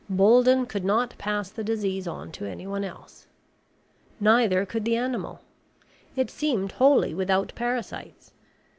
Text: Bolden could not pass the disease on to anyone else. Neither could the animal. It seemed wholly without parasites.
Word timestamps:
Bolden 0.09 0.65
could 0.65 0.83
not 0.83 1.15
pass 1.19 1.51
the 1.51 1.63
disease 1.63 2.07
on 2.07 2.31
to 2.31 2.47
anyone 2.49 2.83
else. 2.83 3.27
Neither 4.19 4.65
could 4.65 4.83
the 4.83 4.95
animal. 4.95 5.41
It 6.15 6.31
seemed 6.31 6.71
wholly 6.71 7.13
without 7.13 7.53
parasites. 7.53 8.31